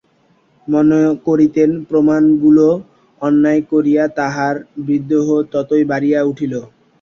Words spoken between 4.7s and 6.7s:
বিদ্বেষ ততই বাড়িয়া উঠিত।